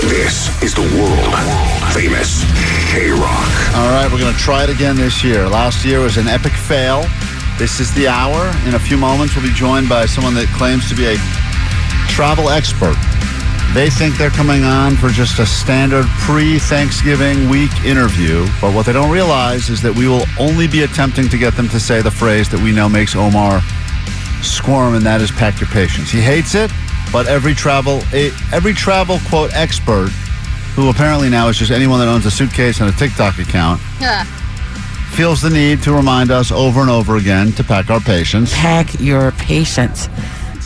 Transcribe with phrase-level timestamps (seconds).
[0.00, 1.34] This is the world
[1.92, 2.44] famous
[2.90, 3.76] K Rock.
[3.76, 5.46] All right, we're going to try it again this year.
[5.46, 7.04] Last year was an epic fail.
[7.58, 8.48] This is the hour.
[8.66, 11.16] In a few moments, we'll be joined by someone that claims to be a
[12.08, 12.96] travel expert.
[13.74, 18.86] They think they're coming on for just a standard pre Thanksgiving week interview, but what
[18.86, 22.00] they don't realize is that we will only be attempting to get them to say
[22.00, 23.60] the phrase that we know makes Omar
[24.42, 26.10] squirm, and that is pack your patience.
[26.10, 26.70] He hates it,
[27.12, 30.08] but every travel eh, every travel quote expert,
[30.74, 33.80] who apparently now is just anyone that owns a suitcase and a TikTok account,
[35.12, 38.52] feels the need to remind us over and over again to pack our patience.
[38.54, 40.08] pack your patience.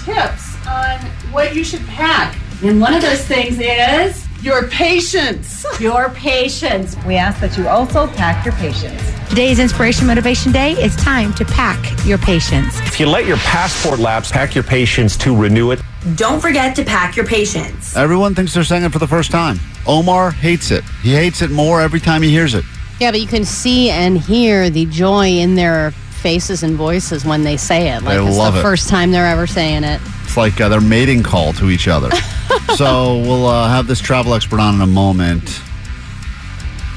[0.04, 0.98] tips on
[1.32, 2.36] what you should pack.
[2.62, 5.66] And one of those things is your patience.
[5.80, 6.96] Your patience.
[7.04, 9.15] We ask that you also pack your patience.
[9.28, 10.72] Today's Inspiration Motivation Day.
[10.72, 12.78] It's time to pack your patience.
[12.82, 15.80] If you let your passport lapse, pack your patience to renew it.
[16.14, 17.96] Don't forget to pack your patience.
[17.96, 19.58] Everyone thinks they're saying it for the first time.
[19.86, 20.84] Omar hates it.
[21.02, 22.64] He hates it more every time he hears it.
[23.00, 27.42] Yeah, but you can see and hear the joy in their faces and voices when
[27.42, 28.02] they say it.
[28.04, 28.62] Like They it's love the it.
[28.62, 30.00] first time they're ever saying it.
[30.22, 32.10] It's like uh, their mating call to each other.
[32.76, 35.60] so we'll uh, have this travel expert on in a moment.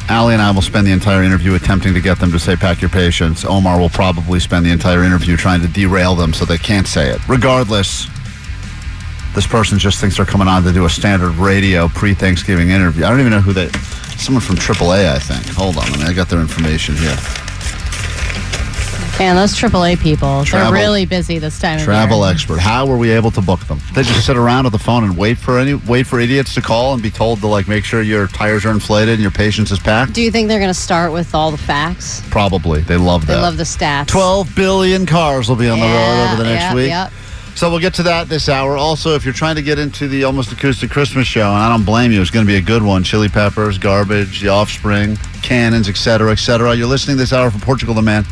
[0.10, 2.82] Allie and I will spend the entire interview attempting to get them to say pack
[2.82, 3.46] your patience.
[3.46, 7.12] Omar will probably spend the entire interview trying to derail them so they can't say
[7.12, 7.20] it.
[7.30, 8.08] Regardless,
[9.36, 13.06] this person just thinks they're coming on to do a standard radio pre-Thanksgiving interview.
[13.06, 13.70] I don't even know who they.
[14.18, 15.46] Someone from AAA, I think.
[15.56, 17.16] Hold on, I mean, I got their information here.
[19.20, 22.58] Man, those AAA people, Travel- they're really busy this time Travel expert.
[22.58, 23.82] How were we able to book them?
[23.94, 26.62] They just sit around at the phone and wait for any wait for idiots to
[26.62, 29.72] call and be told to like make sure your tires are inflated and your patience
[29.72, 30.14] is packed.
[30.14, 32.24] Do you think they're going to start with all the facts?
[32.30, 32.80] Probably.
[32.80, 33.36] They love that.
[33.36, 34.08] They love the stats.
[34.08, 36.88] 12 billion cars will be on the road over the next yeah, week.
[36.88, 37.10] yeah.
[37.56, 38.78] So we'll get to that this hour.
[38.78, 41.84] Also, if you're trying to get into the Almost Acoustic Christmas show, and I don't
[41.84, 43.04] blame you, it's going to be a good one.
[43.04, 46.74] Chili Peppers, Garbage, The Offspring, Cannons, etc., etc.
[46.74, 48.24] You're listening this hour for Portugal the Man.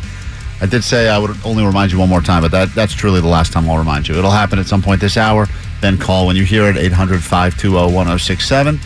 [0.60, 3.20] I did say I would only remind you one more time, but that, that's truly
[3.20, 4.16] the last time I'll remind you.
[4.16, 5.46] It'll happen at some point this hour.
[5.80, 8.80] Then call when you hear it, 800 520 1067.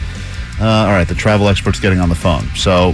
[0.60, 2.44] Uh, All right, the travel expert's getting on the phone.
[2.54, 2.92] So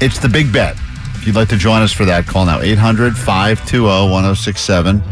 [0.00, 0.76] it's the big bet.
[1.16, 5.02] If you'd like to join us for that, call now 800 520 1067.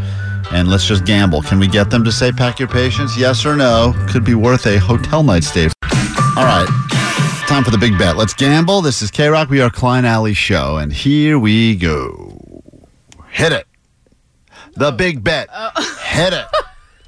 [0.51, 1.41] And let's just gamble.
[1.41, 3.17] Can we get them to say pack your patience?
[3.17, 3.93] Yes or no?
[4.09, 5.65] Could be worth a hotel night stay.
[5.65, 6.67] All right.
[7.47, 8.17] Time for the big bet.
[8.17, 8.81] Let's gamble.
[8.81, 9.49] This is K Rock.
[9.49, 10.77] We are Klein Alley Show.
[10.77, 12.42] And here we go.
[13.33, 13.67] Hit it.
[14.75, 14.91] The oh.
[14.91, 15.49] big bet.
[15.51, 15.71] Oh.
[16.05, 16.45] Hit it.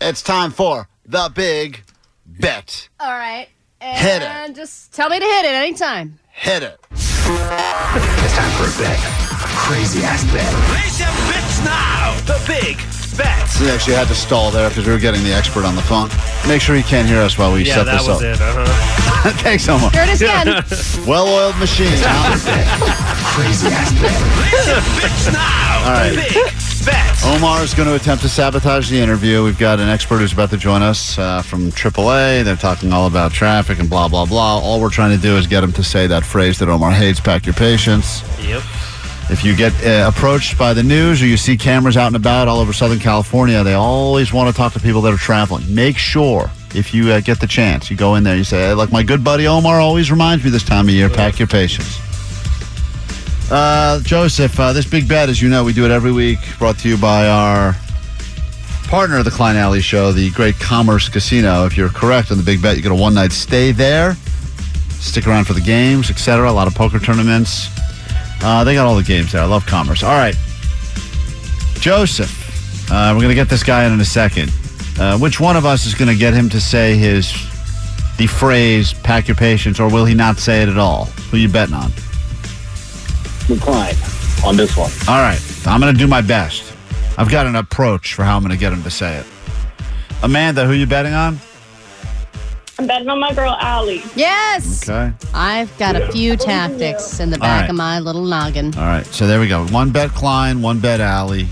[0.02, 1.82] It's time for the big
[2.26, 2.90] bet.
[3.00, 3.48] All right.
[3.80, 4.56] And Hit it.
[4.56, 6.20] just tell me to hit it anytime.
[6.34, 6.78] Hit it.
[6.92, 9.00] It's time for a bet.
[9.00, 10.54] A crazy ass bet.
[10.68, 12.20] Place your bets now.
[12.26, 12.78] The big
[13.18, 13.60] bets.
[13.60, 16.10] We actually had to stall there because we were getting the expert on the phone.
[16.48, 18.24] Make sure he can't hear us while we Yeah, set that this was up.
[18.24, 18.42] it.
[18.42, 19.32] Uh-huh.
[19.44, 19.90] Thanks, Omar.
[19.92, 20.48] Here it is again.
[21.08, 21.88] Well-oiled machine.
[23.36, 24.16] Crazy ass bet.
[24.36, 25.86] Place your bets now.
[25.86, 26.16] All right.
[26.16, 26.46] Big
[26.86, 27.26] bets.
[27.26, 29.44] Omar is going to attempt to sabotage the interview.
[29.44, 32.44] We've got an expert who's about to join us uh, from AAA.
[32.44, 34.60] They're talking all about traffic and blah, blah, blah.
[34.60, 37.20] All we're trying to do is get him to say that phrase that Omar hates,
[37.20, 38.22] pack your patience.
[38.42, 38.62] Yep.
[39.28, 42.48] If you get uh, approached by the news or you see cameras out and about
[42.48, 45.74] all over Southern California, they always want to talk to people that are traveling.
[45.74, 48.74] Make sure if you uh, get the chance, you go in there, you say, hey,
[48.74, 52.00] like my good buddy Omar always reminds me this time of year, pack your patience.
[53.50, 56.78] Uh, Joseph, uh, this big bet, as you know, we do it every week, brought
[56.80, 57.76] to you by our
[58.88, 61.66] partner the Klein Alley Show, the Great Commerce Casino.
[61.66, 64.16] If you're correct on the big bet, you get a one night stay there.
[64.92, 66.50] Stick around for the games, etc.
[66.50, 67.75] A lot of poker tournaments.
[68.42, 69.42] Uh, they got all the games there.
[69.42, 70.04] I love Commerce.
[70.04, 70.36] All right,
[71.80, 74.52] Joseph, uh, we're going to get this guy in in a second.
[75.00, 77.32] Uh, which one of us is going to get him to say his
[78.18, 81.06] the phrase "pack your patience," or will he not say it at all?
[81.32, 81.92] Who you betting on?
[83.50, 83.96] McLean
[84.46, 84.92] on this one.
[85.08, 86.74] All right, I'm going to do my best.
[87.18, 89.26] I've got an approach for how I'm going to get him to say it.
[90.24, 91.40] Amanda, who you betting on?
[92.78, 94.04] I'm betting on my girl Allie.
[94.16, 94.90] Yes.
[94.90, 95.14] Okay.
[95.34, 97.70] I've got a few tactics in the back right.
[97.70, 98.76] of my little noggin.
[98.76, 99.66] All right, so there we go.
[99.68, 101.48] One bet Klein, one bet Allie.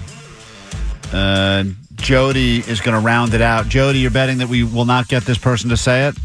[1.13, 1.63] Uh,
[1.95, 3.69] Jody is going to round it out.
[3.69, 6.17] Jody, you're betting that we will not get this person to say it?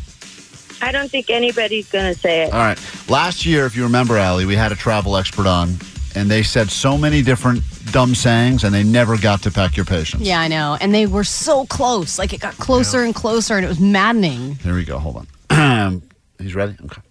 [0.80, 2.52] I don't think anybody's going to say it.
[2.52, 2.78] All right.
[3.08, 5.76] Last year, if you remember, Allie, we had a travel expert on,
[6.14, 7.62] and they said so many different
[7.92, 10.22] dumb sayings, and they never got to pack your patience.
[10.22, 10.76] Yeah, I know.
[10.80, 12.18] And they were so close.
[12.18, 14.56] Like it got closer and closer, and it was maddening.
[14.56, 14.98] Here we go.
[14.98, 16.02] Hold on.
[16.38, 16.76] He's ready?
[16.84, 17.02] Okay.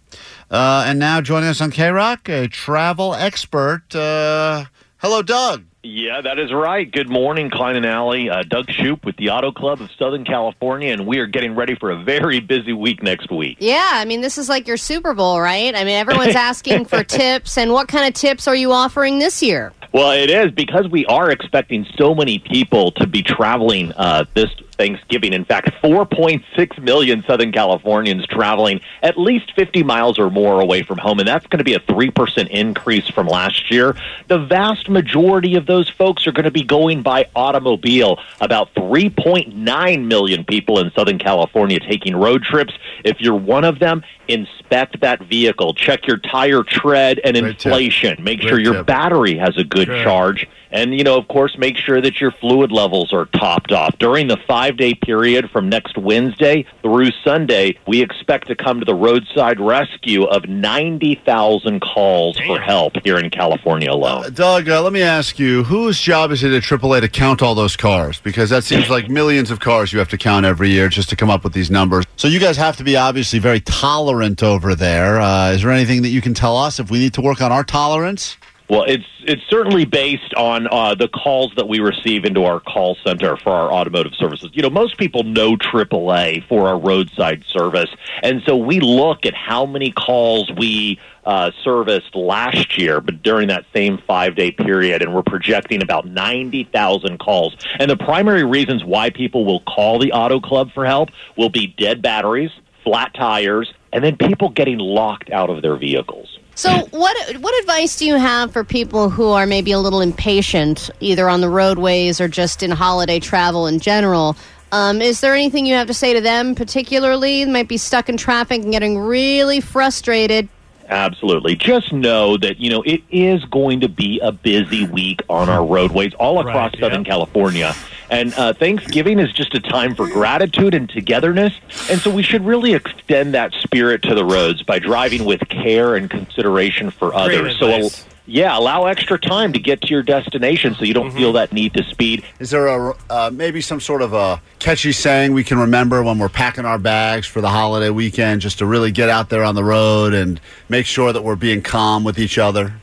[0.49, 3.93] Uh, and now joining us on K Rock, a travel expert.
[3.93, 4.65] Uh,
[4.97, 5.65] hello, Doug.
[5.87, 6.91] Yeah, that is right.
[6.91, 8.29] Good morning, Klein and Alley.
[8.29, 11.75] Uh, Doug Shupe with the Auto Club of Southern California, and we are getting ready
[11.75, 13.55] for a very busy week next week.
[13.61, 15.73] Yeah, I mean, this is like your Super Bowl, right?
[15.73, 17.57] I mean, everyone's asking for tips.
[17.57, 19.71] And what kind of tips are you offering this year?
[19.93, 24.49] Well, it is because we are expecting so many people to be traveling uh, this
[24.77, 25.33] Thanksgiving.
[25.33, 30.97] In fact, 4.6 million Southern Californians traveling at least 50 miles or more away from
[30.97, 33.95] home, and that's going to be a 3% increase from last year.
[34.27, 38.19] The vast majority of those folks are going to be going by automobile.
[38.39, 42.73] About 3.9 million people in Southern California taking road trips.
[43.03, 47.65] If you're one of them, inspect that vehicle, check your tire tread and Great tip.
[47.67, 48.23] inflation.
[48.23, 48.85] Make Great sure your tip.
[48.87, 50.47] battery has a good charge.
[50.71, 53.97] And, you know, of course, make sure that your fluid levels are topped off.
[53.97, 58.85] During the five day period from next Wednesday through Sunday, we expect to come to
[58.85, 64.33] the roadside rescue of 90,000 calls for help here in California alone.
[64.33, 67.55] Doug, uh, let me ask you, whose job is it at AAA to count all
[67.55, 68.19] those cars?
[68.19, 71.15] Because that seems like millions of cars you have to count every year just to
[71.15, 72.05] come up with these numbers.
[72.15, 75.19] So you guys have to be obviously very tolerant over there.
[75.19, 77.51] Uh, is there anything that you can tell us if we need to work on
[77.51, 78.37] our tolerance?
[78.69, 82.97] Well, it's it's certainly based on uh, the calls that we receive into our call
[83.05, 84.49] center for our automotive services.
[84.53, 87.89] You know, most people know AAA for our roadside service,
[88.21, 93.47] and so we look at how many calls we uh, serviced last year, but during
[93.47, 97.55] that same five day period, and we're projecting about ninety thousand calls.
[97.79, 101.67] And the primary reasons why people will call the Auto Club for help will be
[101.67, 102.51] dead batteries,
[102.83, 106.36] flat tires, and then people getting locked out of their vehicles.
[106.57, 110.89] So, what what advice do you have for people who are maybe a little impatient,
[110.99, 114.35] either on the roadways or just in holiday travel in general?
[114.71, 117.43] Um, is there anything you have to say to them, particularly?
[117.43, 120.49] They might be stuck in traffic and getting really frustrated.
[120.89, 121.55] Absolutely.
[121.55, 125.63] Just know that, you know, it is going to be a busy week on our
[125.63, 127.11] roadways all across Right, Southern yeah.
[127.11, 127.75] California.
[128.09, 131.53] And uh, Thanksgiving is just a time for gratitude and togetherness.
[131.89, 135.95] And so we should really extend that spirit to the roads by driving with care
[135.95, 137.59] and consideration for Great others.
[137.59, 138.05] So, advice.
[138.25, 141.17] yeah, allow extra time to get to your destination so you don't Mm-hmm.
[141.17, 142.23] feel that need to speed.
[142.39, 146.17] Is there a uh, maybe some sort of a catchy saying we can remember when
[146.17, 149.55] we're packing our bags for the holiday weekend, just to really get out there on
[149.55, 150.39] the road and
[150.69, 152.73] make sure that we're being calm with each other?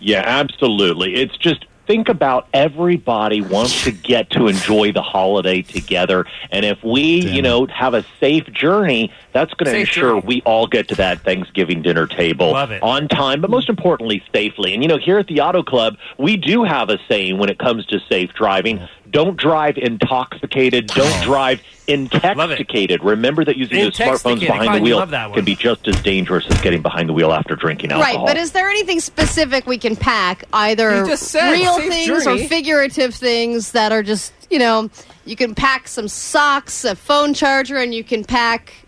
[0.00, 1.14] Yeah, absolutely.
[1.14, 6.26] It's just think about everybody wants to get to enjoy the holiday together.
[6.50, 10.26] And if we, you know, have a safe journey, that's going to Safe ensure journey.
[10.26, 14.74] we all get to that Thanksgiving dinner table on time, but most importantly, safely.
[14.74, 17.58] And, you know, here at the Auto Club, we do have a saying when it
[17.58, 18.86] comes to safe driving.
[19.14, 20.88] Don't drive intoxicated.
[20.88, 23.04] Don't drive intoxicated.
[23.04, 25.36] Remember that using those smartphones behind Fine, the wheel love that one.
[25.36, 28.24] can be just as dangerous as getting behind the wheel after drinking alcohol.
[28.24, 32.44] Right, but is there anything specific we can pack, either said, real things journey.
[32.44, 34.90] or figurative things that are just, you know,
[35.24, 38.83] you can pack some socks, a phone charger, and you can pack.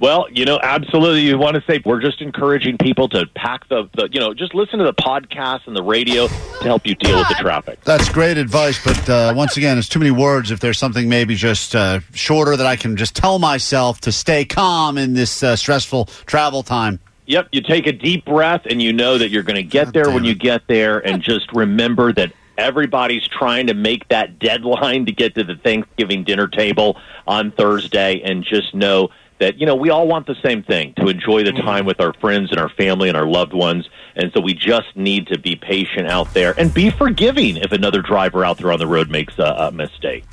[0.00, 1.22] Well, you know, absolutely.
[1.22, 4.54] You want to say we're just encouraging people to pack the, the, you know, just
[4.54, 7.82] listen to the podcast and the radio to help you deal with the traffic.
[7.82, 10.52] That's great advice, but uh, once again, it's too many words.
[10.52, 14.44] If there's something maybe just uh, shorter that I can just tell myself to stay
[14.44, 17.00] calm in this uh, stressful travel time.
[17.26, 20.10] Yep, you take a deep breath and you know that you're going to get there
[20.10, 25.12] when you get there, and just remember that everybody's trying to make that deadline to
[25.12, 29.90] get to the Thanksgiving dinner table on Thursday, and just know that you know we
[29.90, 31.66] all want the same thing to enjoy the mm-hmm.
[31.66, 34.96] time with our friends and our family and our loved ones, and so we just
[34.96, 38.78] need to be patient out there and be forgiving if another driver out there on
[38.78, 40.24] the road makes a, a mistake.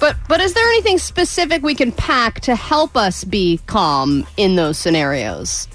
[0.00, 4.56] But but is there anything specific we can pack to help us be calm in
[4.56, 5.68] those scenarios?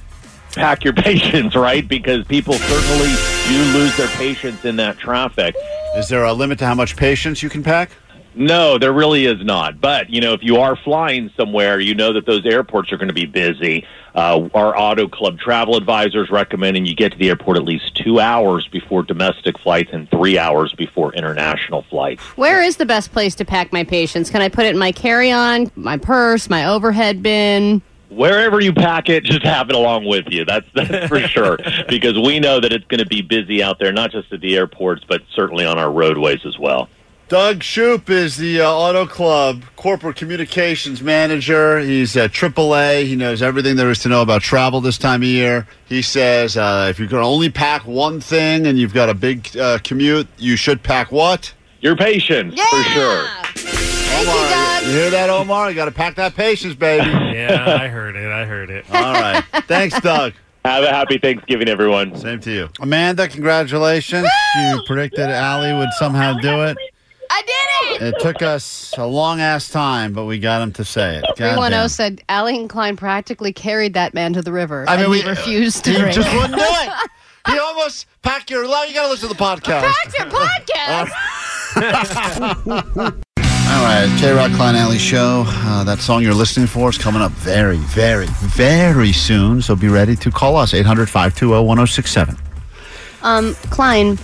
[0.53, 1.88] pack your patience, right?
[1.88, 3.13] Because people certainly
[3.48, 5.55] do lose their patience in that traffic.
[5.95, 7.91] Is there a limit to how much patience you can pack?
[8.35, 9.79] No, there really is not.
[9.79, 13.09] But, you know, if you are flying somewhere, you know that those airports are going
[13.09, 13.85] to be busy.
[14.15, 18.19] Uh, our Auto Club travel advisors recommending you get to the airport at least two
[18.19, 22.21] hours before domestic flights and three hours before international flights.
[22.37, 24.29] Where is the best place to pack my patients?
[24.29, 27.81] Can I put it in my carry on, my purse, my overhead bin?
[28.09, 30.45] Wherever you pack it, just have it along with you.
[30.45, 31.57] That's, that's for sure.
[31.89, 34.55] Because we know that it's going to be busy out there, not just at the
[34.55, 36.89] airports, but certainly on our roadways as well.
[37.33, 41.79] Doug Shupe is the uh, Auto Club corporate communications manager.
[41.79, 43.07] He's at AAA.
[43.07, 45.67] He knows everything there is to know about travel this time of year.
[45.85, 49.57] He says uh, if you can only pack one thing and you've got a big
[49.57, 51.51] uh, commute, you should pack what?
[51.81, 52.69] Your patience, yeah!
[52.69, 53.27] for sure.
[53.55, 54.83] Thank Omar, you, Doug.
[54.83, 55.69] you hear that, Omar?
[55.71, 57.09] You got to pack that patience, baby.
[57.33, 58.31] Yeah, I heard it.
[58.31, 58.85] I heard it.
[58.93, 59.43] All right.
[59.67, 60.33] Thanks, Doug.
[60.65, 62.15] Have a happy Thanksgiving, everyone.
[62.15, 62.69] Same to you.
[62.79, 64.27] Amanda, congratulations.
[64.55, 66.77] You predicted Allie would somehow do it.
[67.30, 68.15] I did it!
[68.15, 71.24] It took us a long ass time, but we got him to say it.
[71.38, 74.86] God 310 said Allie Klein practically carried that man to the river.
[74.88, 76.15] I mean, and we he refused to He drink.
[76.15, 77.10] just wouldn't do it.
[77.46, 78.63] He almost packed your.
[78.63, 79.92] You got to listen to the podcast.
[79.92, 81.12] Packed your podcast.
[83.36, 85.44] All right, K Rock Klein Alley Show.
[85.46, 89.62] Uh, that song you're listening for is coming up very, very, very soon.
[89.62, 92.38] So be ready to call us 800 520 1067.
[93.24, 94.18] Um, Klein,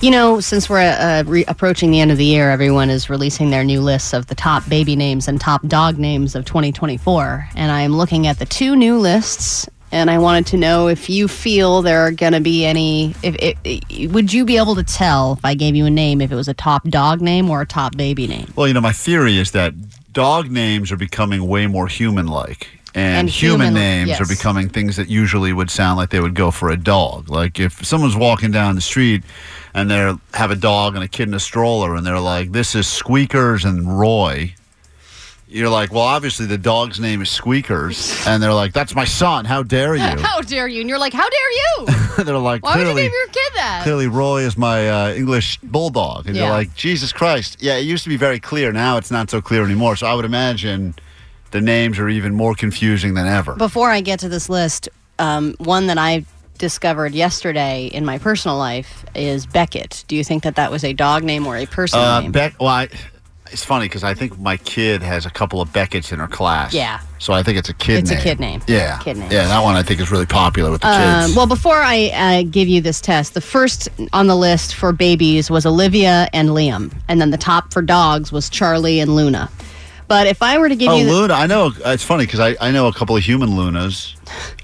[0.00, 3.50] you know, since we're uh, re- approaching the end of the year, everyone is releasing
[3.50, 7.48] their new lists of the top baby names and top dog names of 2024.
[7.56, 11.28] And I'm looking at the two new lists, and I wanted to know if you
[11.28, 13.14] feel there are going to be any.
[13.22, 16.30] If, if, would you be able to tell if I gave you a name if
[16.30, 18.52] it was a top dog name or a top baby name?
[18.54, 19.74] Well, you know, my theory is that
[20.12, 22.68] dog names are becoming way more human like.
[22.96, 24.20] And, And human, human- names yes.
[24.22, 27.28] are becoming things that usually would sound like they would go for a dog.
[27.28, 29.22] Like if someone's walking down the street
[29.74, 32.74] and they have a dog and a kid in a stroller and they're like, this
[32.74, 34.54] is Squeakers and Roy.
[35.48, 38.26] You're like, well, obviously the dog's name is Squeakers.
[38.26, 39.44] And they're like, that's my son.
[39.44, 40.00] How dare you?
[40.02, 40.80] How dare you?
[40.80, 41.86] And you're like, how dare you?
[42.24, 43.82] they're like, Why would you name your kid that?
[43.84, 46.26] clearly Roy is my uh, English bulldog.
[46.26, 46.44] And Yeah.
[46.46, 47.58] you're like, Jesus Christ.
[47.60, 48.72] Yeah, it used to be very clear.
[48.72, 49.94] Now it's not so clear anymore.
[49.96, 50.94] So I would imagine
[51.56, 53.54] the names are even more confusing than ever.
[53.54, 56.26] Before I get to this list, um, one that I
[56.58, 60.04] discovered yesterday in my personal life is Beckett.
[60.06, 62.32] Do you think that that was a dog name or a person Uh, name?
[62.32, 62.88] Beck, well, I,
[63.50, 66.74] it's funny because I think my kid has a couple of Beckett's in her class.
[66.74, 67.00] Yeah.
[67.18, 68.22] So I think it's a kid It's a name.
[68.22, 68.62] kid name.
[68.66, 68.98] Yeah.
[68.98, 69.30] Kid name.
[69.32, 71.36] Yeah, that one I think is really popular with the Um, kids.
[71.36, 75.50] well, before I uh, give you this test, the first on the list for babies
[75.50, 79.48] was Olivia and Liam, and then the top for dogs was Charlie and Luna.
[80.08, 81.34] But if I were to give Oh, you, the, Luna.
[81.34, 81.72] I know.
[81.84, 84.14] It's funny because I, I know a couple of human Lunas.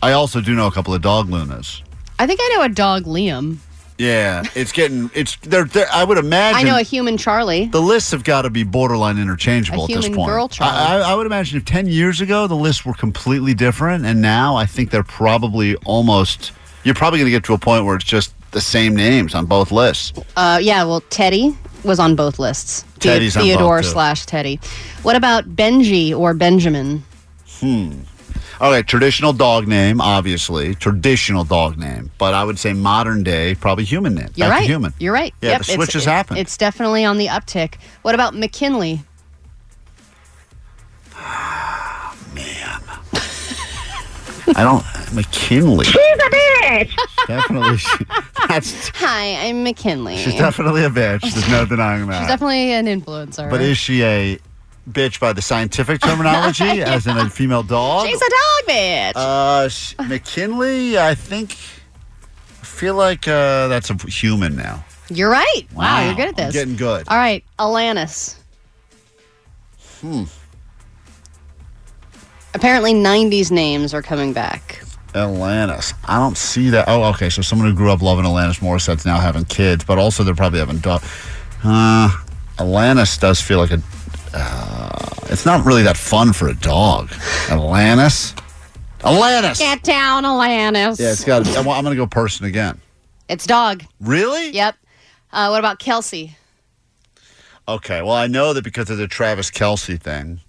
[0.01, 1.83] I also do know a couple of dog Lunas.
[2.19, 3.57] I think I know a dog Liam.
[3.99, 7.67] Yeah, it's getting it's they're, they're I would imagine I know a human Charlie.
[7.67, 10.29] the lists have got to be borderline interchangeable A at this human point.
[10.29, 10.77] girl Charlie.
[10.77, 14.21] I, I, I would imagine if ten years ago the lists were completely different, and
[14.23, 16.53] now I think they're probably almost.
[16.85, 19.47] You're probably going to get to a point where it's just the same names on
[19.47, 20.13] both lists.
[20.37, 22.85] Uh, yeah, well, Teddy was on both lists.
[22.99, 23.89] Teddy's on both, Theodore too.
[23.89, 24.61] slash Teddy.
[25.03, 27.03] What about Benji or Benjamin?
[27.61, 28.01] Hmm.
[28.61, 33.85] Okay, traditional dog name, obviously traditional dog name, but I would say modern day, probably
[33.85, 34.29] human name.
[34.37, 34.69] You're Back right.
[34.69, 34.93] human.
[35.01, 35.35] You're right.
[35.43, 36.39] Yeah, Yep, the it's- switch has it- happened.
[36.39, 37.75] It's definitely on the uptick.
[38.03, 39.01] What about McKinley?
[44.57, 45.85] I don't McKinley.
[45.85, 46.95] She's a bitch.
[47.27, 47.79] definitely,
[48.49, 50.17] that's Hi, I'm McKinley.
[50.17, 51.21] she's definitely a bitch.
[51.23, 52.21] There's no denying that.
[52.21, 53.51] She's definitely an influencer.
[53.51, 54.39] But is she a
[54.91, 58.07] bitch by the scientific terminology, as in a female dog?
[58.07, 59.13] She's a dog bitch.
[59.17, 61.53] Uh, sh- McKinley, I think.
[62.61, 64.85] I feel like uh, that's a human now.
[65.09, 65.63] you're right.
[65.75, 66.53] Wow, you're good at I'm this.
[66.55, 67.07] getting good.
[67.09, 68.37] All right, Alanis.
[70.01, 70.25] Hmm.
[72.55, 74.83] Apparently, 90s names are coming back.
[75.15, 75.95] Atlantis.
[76.07, 76.87] I don't see that.
[76.89, 77.29] Oh, okay.
[77.29, 80.59] So someone who grew up loving Alanis Morissette's now having kids, but also they're probably
[80.59, 81.03] having dog.
[81.65, 82.11] Uh,
[82.59, 83.83] Atlantis does feel like a.
[84.35, 87.11] Uh, it's not really that fun for a dog.
[87.51, 88.35] Atlantis.
[89.05, 89.59] Atlantis.
[89.59, 90.99] Get down, Alanis.
[90.99, 91.47] Yeah, it's got.
[91.57, 92.81] I'm going to go person again.
[93.29, 93.85] It's dog.
[94.01, 94.51] Really?
[94.51, 94.77] Yep.
[95.33, 96.37] Uh, what about Kelsey?
[97.69, 98.03] Okay.
[98.03, 100.41] Well, I know that because of the Travis Kelce thing,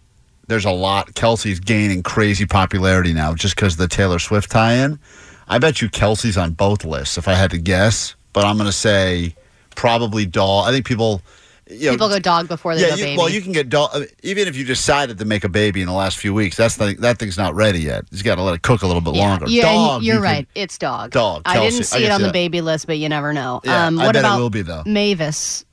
[0.48, 1.16] there's a lot.
[1.16, 5.00] Kelsey's gaining crazy popularity now just because of the Taylor Swift tie-in.
[5.48, 8.68] I bet you Kelsey's on both lists if I had to guess, but I'm going
[8.68, 9.36] to say
[9.76, 10.68] probably dog.
[10.68, 11.22] I think people.
[11.70, 13.18] You know, People go dog before they yeah, go you, baby.
[13.18, 14.04] well, you can get dog.
[14.22, 16.94] Even if you decided to make a baby in the last few weeks, that's the,
[17.00, 18.04] that thing's not ready yet.
[18.12, 19.46] You got to let it cook a little bit yeah, longer.
[19.48, 20.48] yeah, dog, you're you can- right.
[20.56, 21.12] It's dog.
[21.12, 23.62] Dog, I didn't see can it on see the baby list, but you never know.
[23.64, 24.84] Yeah, um, I what bet it about will be, though.
[24.86, 25.64] Mavis?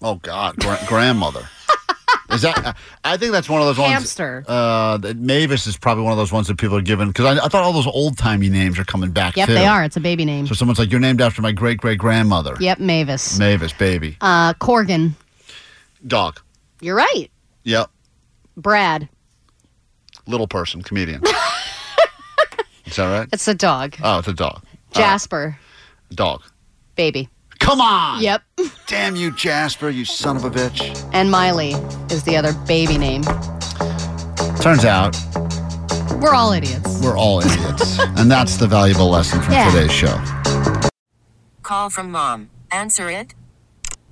[0.00, 1.46] Oh God, gra- grandmother.
[2.32, 2.76] Is that?
[3.04, 4.36] I think that's one of those Hamster.
[4.36, 4.48] ones.
[4.48, 7.44] Uh, that Mavis is probably one of those ones that people are given because I,
[7.44, 9.36] I thought all those old timey names are coming back.
[9.36, 9.54] Yep, too.
[9.54, 9.84] they are.
[9.84, 10.46] It's a baby name.
[10.46, 13.38] So someone's like, "You're named after my great great grandmother." Yep, Mavis.
[13.38, 15.12] Mavis, baby, Uh, Corgan.
[16.06, 16.40] dog.
[16.80, 17.28] You're right.
[17.64, 17.90] Yep,
[18.56, 19.08] Brad.
[20.26, 21.22] little person, comedian.
[22.86, 23.28] is that right?
[23.32, 23.96] It's a dog.
[24.02, 24.62] Oh, it's a dog.
[24.92, 25.58] Jasper.
[26.14, 26.42] Dog.
[26.96, 27.28] Baby.
[27.62, 28.20] Come on.
[28.22, 28.42] Yep.
[28.86, 31.08] Damn you, Jasper, you son of a bitch.
[31.12, 31.70] And Miley
[32.10, 33.22] is the other baby name.
[34.60, 35.16] Turns out
[36.20, 37.00] We're all idiots.
[37.02, 39.70] we're all idiots, and that's the valuable lesson from Yeah.
[39.70, 40.20] today's show.
[41.62, 42.50] Call from mom.
[42.70, 43.34] Answer it.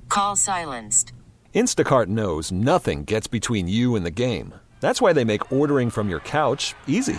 [0.09, 1.13] Call silenced.
[1.55, 4.55] Instacart knows nothing gets between you and the game.
[4.81, 7.19] That's why they make ordering from your couch easy.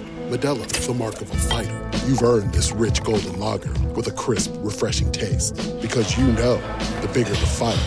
[0.31, 1.89] Modelo is the mark of a fighter.
[2.07, 5.57] You've earned this rich golden lager with a crisp, refreshing taste.
[5.81, 6.55] Because you know
[7.01, 7.77] the bigger the fight,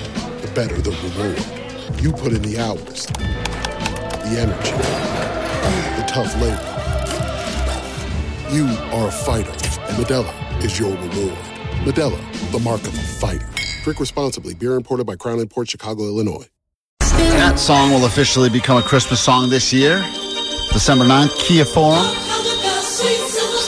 [0.43, 2.03] the better the reward.
[2.03, 4.73] You put in the hours, the energy,
[5.97, 6.61] the tough labor.
[8.55, 9.51] You are a fighter,
[9.89, 11.39] and Modelo is your reward.
[11.87, 13.49] Modelo, the mark of a fighter.
[13.85, 14.53] Drink responsibly.
[14.53, 16.47] Beer imported by Crown Port Chicago, Illinois.
[17.01, 20.05] That song will officially become a Christmas song this year,
[20.75, 22.05] December 9th, Kia Forum.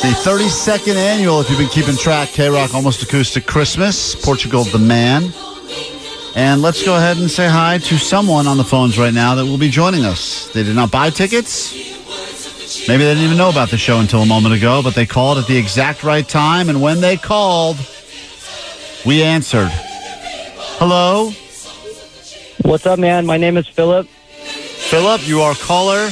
[0.02, 4.78] The 32nd annual, if you've been keeping track, K Rock Almost Acoustic Christmas, Portugal the
[4.78, 5.32] Man.
[6.36, 9.44] And let's go ahead and say hi to someone on the phones right now that
[9.44, 10.48] will be joining us.
[10.52, 11.74] They did not buy tickets.
[12.86, 15.38] Maybe they didn't even know about the show until a moment ago, but they called
[15.38, 16.68] at the exact right time.
[16.68, 17.78] And when they called,
[19.06, 19.70] we answered.
[20.78, 21.32] Hello?
[22.62, 23.24] What's up, man?
[23.24, 24.06] My name is Philip.
[24.06, 26.10] Philip, you are caller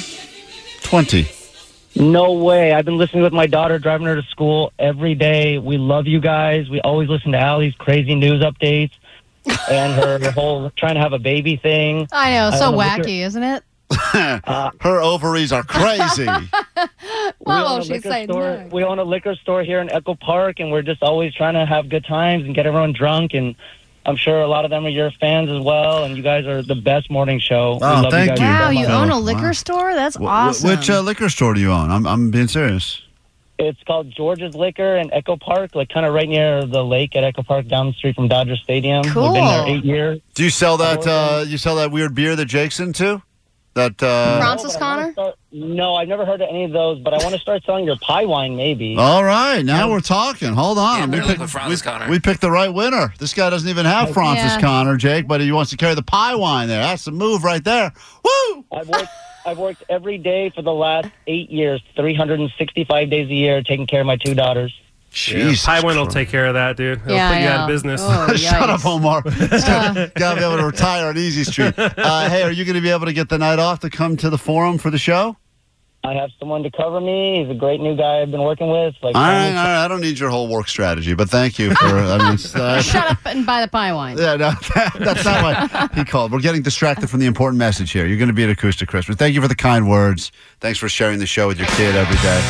[0.82, 1.28] 20.
[1.96, 2.72] No way.
[2.72, 5.58] I've been listening with my daughter, driving her to school every day.
[5.58, 6.68] We love you guys.
[6.68, 8.92] We always listen to Allie's crazy news updates
[9.70, 12.08] and her whole trying to have a baby thing.
[12.12, 13.62] I know, so don't know if wacky, isn't it?
[14.80, 16.26] Her ovaries are crazy.
[16.26, 18.58] we own, a she's liquor saying store.
[18.58, 18.68] no.
[18.72, 21.64] we own a liquor store here in Echo Park, and we're just always trying to
[21.66, 23.34] have good times and get everyone drunk.
[23.34, 23.54] And
[24.06, 26.04] I'm sure a lot of them are your fans as well.
[26.04, 27.78] And you guys are the best morning show.
[27.80, 28.44] Oh, love thank guys you.
[28.46, 29.18] Wow, you own a Wow.
[29.20, 29.94] liquor store?
[29.94, 30.70] That's Wh- wh- awesome.
[30.70, 31.90] Which uh, liquor store do you own?
[31.90, 33.00] I'm, I'm being serious.
[33.58, 37.22] It's called George's Liquor in Echo Park, like kind of right near the lake at
[37.22, 39.02] Echo Park, down the street from Dodger Stadium.
[39.04, 40.20] We've been there eight years.
[40.34, 41.06] Do you sell that?
[41.06, 43.22] Uh, you sell that weird beer that Jake's into?
[43.74, 45.32] That uh, Francis No, but I wanna Connor?
[45.56, 47.84] Start- no, I've never heard of any of those, but I want to start selling
[47.84, 48.96] your pie wine, maybe.
[48.96, 50.52] All right, now we're talking.
[50.52, 50.98] Hold on.
[50.98, 52.10] Yeah, we, picked, looking for Francis we- Connor.
[52.10, 53.12] we picked the right winner.
[53.18, 54.60] This guy doesn't even have Francis Yeah.
[54.60, 56.82] Connor, Jake, but he wants to carry the pie wine there.
[56.82, 57.92] That's the move right there.
[58.24, 58.64] Woo!
[58.72, 59.08] I've worked,
[59.46, 64.00] I've worked every day for the last eight years, 365 days a year, taking care
[64.00, 64.74] of my two daughters.
[65.10, 67.00] Jesus Highwind will take care of that, dude.
[67.02, 68.00] He'll Yeah, put you out of business.
[68.02, 69.22] Oh, Shut up, Omar.
[69.22, 71.74] Gotta be able to retire on Easy Street.
[71.78, 74.16] Uh, hey, are you going to be able to get the night off to come
[74.16, 75.36] to the forum for the show?
[76.04, 77.40] I have someone to cover me.
[77.40, 78.94] He's a great new guy I've been working with.
[79.02, 79.84] Like, All right, all right.
[79.84, 81.86] I don't need your whole work strategy, but thank you for.
[81.86, 84.18] I mean, uh, Shut up and buy the pie wine.
[84.18, 84.52] Yeah, no,
[84.98, 86.30] that's not what he called.
[86.30, 88.04] We're getting distracted from the important message here.
[88.04, 89.16] You're going to be at Acoustic Christmas.
[89.16, 90.30] Thank you for the kind words.
[90.60, 92.40] Thanks for sharing the show with your kid every day.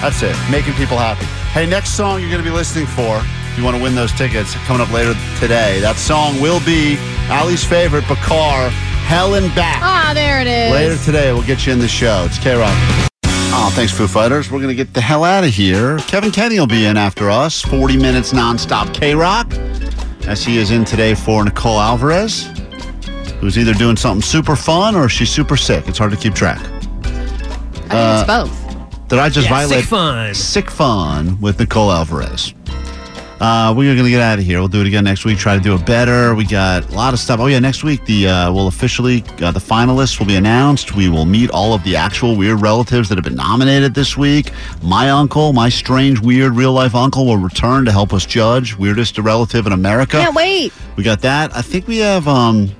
[0.00, 1.24] That's it, making people happy.
[1.50, 4.12] Hey, next song you're going to be listening for, if you want to win those
[4.12, 5.80] tickets, coming up later today.
[5.80, 8.70] That song will be Allie's favorite, Bakar,
[9.06, 9.80] Hell and Back.
[9.82, 10.72] Ah, there it is.
[10.72, 12.24] Later today, we'll get you in the show.
[12.26, 12.72] It's K Rock.
[13.56, 14.50] Oh, thanks, Foo Fighters.
[14.50, 15.98] We're going to get the hell out of here.
[16.00, 17.60] Kevin Kenny will be in after us.
[17.62, 19.52] 40 minutes nonstop K Rock,
[20.26, 22.46] as he is in today for Nicole Alvarez,
[23.40, 25.86] who's either doing something super fun or she's super sick.
[25.86, 26.58] It's hard to keep track.
[26.60, 26.66] I
[27.80, 29.08] think Uh, it's both.
[29.08, 30.34] Did I just Yeah, violate sick fun.
[30.34, 32.54] Sick fun with Nicole Alvarez?
[33.40, 34.58] Uh, we are going to get out of here.
[34.58, 35.38] We'll do it again next week.
[35.38, 36.34] Try to do it better.
[36.34, 37.40] We got a lot of stuff.
[37.40, 40.94] Oh yeah, next week the uh, will officially uh, the finalists will be announced.
[40.94, 44.50] We will meet all of the actual weird relatives that have been nominated this week.
[44.82, 49.18] My uncle, my strange, weird, real life uncle, will return to help us judge weirdest
[49.18, 50.18] relative in America.
[50.18, 50.72] Can't wait.
[50.96, 51.54] We got that.
[51.56, 52.70] I think we have um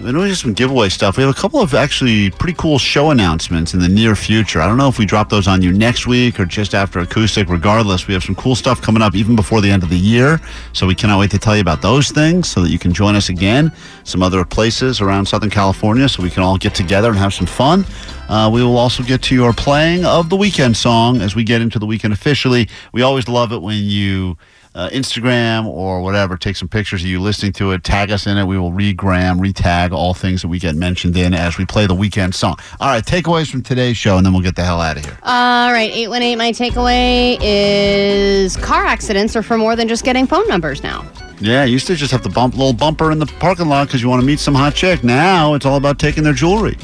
[0.00, 1.16] I know just some giveaway stuff.
[1.16, 4.60] We have a couple of actually pretty cool show announcements in the near future.
[4.60, 7.48] I don't know if we drop those on you next week or just after acoustic.
[7.48, 10.40] Regardless, we have some cool stuff coming up even before the end of the year.
[10.72, 13.16] So we cannot wait to tell you about those things so that you can join
[13.16, 13.72] us again.
[14.04, 17.46] Some other places around Southern California so we can all get together and have some
[17.46, 17.84] fun.
[18.28, 21.60] Uh, we will also get to your playing of the weekend song as we get
[21.60, 22.68] into the weekend officially.
[22.92, 24.36] We always love it when you
[24.78, 28.38] uh, Instagram or whatever, take some pictures of you listening to it, tag us in
[28.38, 28.44] it.
[28.44, 31.96] We will regram, retag all things that we get mentioned in as we play the
[31.96, 32.56] weekend song.
[32.80, 35.18] All right, takeaways from today's show, and then we'll get the hell out of here.
[35.24, 40.46] All right, 818, my takeaway is car accidents are for more than just getting phone
[40.46, 41.04] numbers now.
[41.40, 44.00] Yeah, you used to just have the bump, little bumper in the parking lot because
[44.00, 45.02] you want to meet some hot chick.
[45.02, 46.74] Now it's all about taking their jewelry.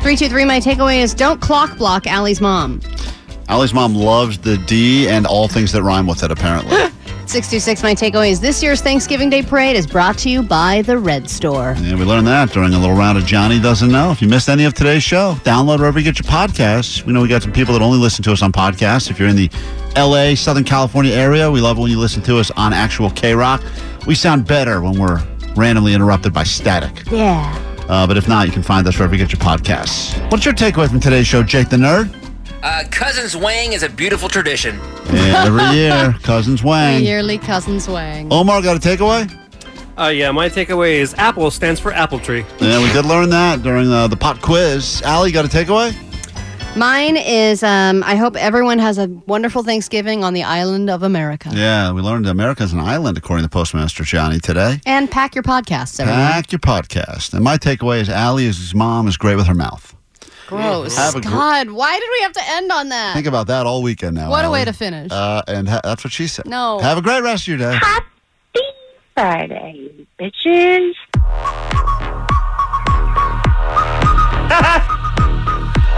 [0.00, 2.80] 323, my takeaway is don't clock block Allie's mom.
[3.48, 6.76] Allie's mom loves the D and all things that rhyme with it, apparently.
[7.32, 10.98] 626, my takeaway is this year's Thanksgiving Day Parade is brought to you by the
[10.98, 11.74] Red Store.
[11.80, 14.10] Yeah, we learned that during a little round of Johnny Doesn't Know.
[14.10, 17.06] If you missed any of today's show, download wherever you get your podcasts.
[17.06, 19.10] We know we got some people that only listen to us on podcasts.
[19.10, 19.48] If you're in the
[19.96, 23.34] LA, Southern California area, we love it when you listen to us on actual K
[23.34, 23.62] Rock.
[24.06, 25.24] We sound better when we're
[25.56, 27.10] randomly interrupted by static.
[27.10, 27.58] Yeah.
[27.88, 30.30] Uh, but if not, you can find us wherever you get your podcasts.
[30.30, 32.21] What's your takeaway from today's show, Jake the Nerd?
[32.62, 34.78] Uh, Cousins Wang is a beautiful tradition.
[35.08, 37.02] Every year, Cousins Wang.
[37.02, 38.32] Yearly Cousins Wang.
[38.32, 39.28] Omar got a takeaway?
[39.98, 42.44] Uh, yeah, my takeaway is Apple stands for apple tree.
[42.60, 45.02] Yeah, we did learn that during uh, the pot quiz.
[45.02, 45.92] Allie, got a takeaway?
[46.76, 51.50] Mine is um, I hope everyone has a wonderful Thanksgiving on the island of America.
[51.52, 54.80] Yeah, we learned America is an island, according to Postmaster Johnny today.
[54.86, 56.22] And pack your podcasts, everyone.
[56.22, 57.34] Pack your podcast.
[57.34, 59.94] And my takeaway is Allie's mom is great with her mouth.
[60.46, 60.96] Gross.
[60.96, 63.14] Have a gr- God, why did we have to end on that?
[63.14, 64.30] Think about that all weekend now.
[64.30, 65.10] What a way to finish.
[65.10, 66.46] Uh, and ha- that's what she said.
[66.46, 66.78] No.
[66.80, 67.74] Have a great rest of your day.
[67.80, 68.06] Happy
[69.14, 70.94] Friday, bitches.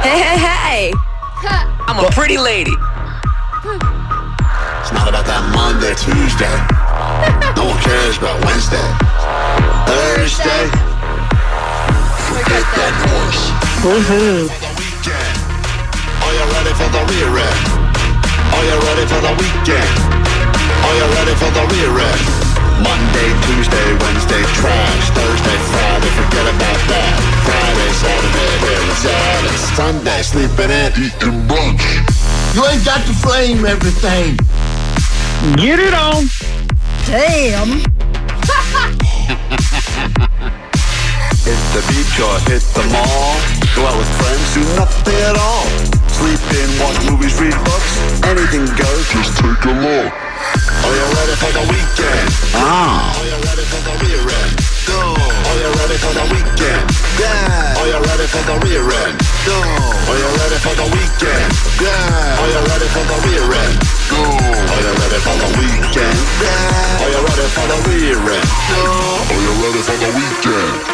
[0.04, 0.92] Hey, hey, hey!
[1.88, 2.72] I'm a pretty lady.
[2.72, 2.76] It's
[4.92, 6.44] not about that Monday, Tuesday.
[7.56, 8.84] no one cares about Wednesday.
[9.88, 10.68] Thursday.
[12.34, 13.46] Forget that noise.
[13.86, 14.50] Woohoo.
[14.50, 17.62] Are you ready for the rear end?
[18.50, 19.94] Are you ready for the weekend?
[20.82, 22.22] Are you ready for the rear end?
[22.82, 25.04] Monday, Tuesday, Wednesday, trash.
[25.14, 27.14] Thursday, Friday, forget about that.
[27.46, 28.50] Friday, Saturday,
[28.82, 29.54] Arizona.
[29.78, 31.86] Sunday, sleeping in, eating brunch.
[32.58, 34.34] You ain't got to flame everything.
[35.54, 36.26] Get it on.
[37.06, 37.78] Damn.
[41.44, 43.36] Hit the beach or hit the mall.
[43.76, 45.68] Go out with friends, do nothing at all.
[46.08, 48.00] Sleep in, watch movies, read books.
[48.24, 50.08] Anything goes, just take a look.
[50.08, 52.28] Are you ready for the weekend?
[52.56, 53.12] Ah.
[53.12, 54.56] Are you ready for the rear end?
[54.88, 54.96] Go.
[54.96, 56.84] Are you ready for the weekend?
[57.20, 57.76] Yeah.
[57.76, 59.16] Are you ready for the rear end?
[59.44, 59.60] Go.
[59.60, 61.50] Are you ready for the weekend?
[61.76, 62.40] Yeah.
[62.40, 63.76] Are you ready for the rear end?
[64.08, 64.20] Go.
[64.24, 66.18] Are you ready for the weekend?
[66.40, 67.04] Yeah.
[67.04, 68.48] Are you ready for the rear end?
[68.48, 68.80] Go.
[69.28, 70.93] Are you ready for the weekend?